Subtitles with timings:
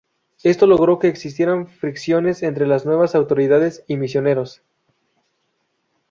[0.41, 4.63] Esto logró que existieran fricciones entre las nuevas autoridades y los misioneros.